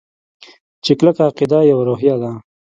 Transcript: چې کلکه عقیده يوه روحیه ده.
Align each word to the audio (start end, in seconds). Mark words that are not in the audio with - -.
چې 0.83 0.91
کلکه 0.99 1.21
عقیده 1.29 1.59
يوه 1.71 1.83
روحیه 1.89 2.15
ده. 2.21 2.31